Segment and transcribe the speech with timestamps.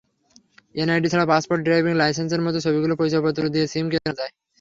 [0.75, 4.31] NID ছাড়া passport, driving লাইসেন্সের মতো ছবিযুক্ত পরিচয়পত্র দিয়ে সিম কেনা যায়।